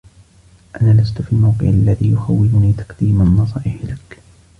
[0.81, 4.21] أنا لست في الموقع الذي يخوّلني تقديم النصائح لك